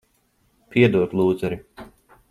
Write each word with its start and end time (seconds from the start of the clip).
Piedod, 0.75 1.15
lūzeri. 1.21 1.63